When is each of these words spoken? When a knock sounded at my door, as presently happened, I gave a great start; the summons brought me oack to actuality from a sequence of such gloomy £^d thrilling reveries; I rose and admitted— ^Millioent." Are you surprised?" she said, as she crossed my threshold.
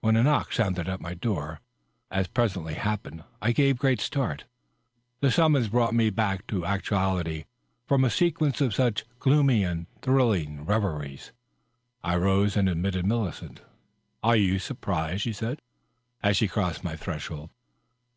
When 0.00 0.16
a 0.16 0.24
knock 0.24 0.52
sounded 0.52 0.88
at 0.88 1.00
my 1.00 1.14
door, 1.14 1.60
as 2.10 2.26
presently 2.26 2.74
happened, 2.74 3.22
I 3.40 3.52
gave 3.52 3.76
a 3.76 3.78
great 3.78 4.00
start; 4.00 4.46
the 5.20 5.30
summons 5.30 5.68
brought 5.68 5.94
me 5.94 6.10
oack 6.10 6.44
to 6.48 6.66
actuality 6.66 7.44
from 7.86 8.02
a 8.02 8.10
sequence 8.10 8.60
of 8.60 8.74
such 8.74 9.04
gloomy 9.20 9.60
£^d 9.60 9.86
thrilling 10.02 10.64
reveries; 10.64 11.30
I 12.02 12.16
rose 12.16 12.56
and 12.56 12.68
admitted— 12.68 13.04
^Millioent." 13.06 13.58
Are 14.24 14.34
you 14.34 14.58
surprised?" 14.58 15.20
she 15.22 15.32
said, 15.32 15.62
as 16.20 16.36
she 16.36 16.48
crossed 16.48 16.82
my 16.82 16.96
threshold. 16.96 17.50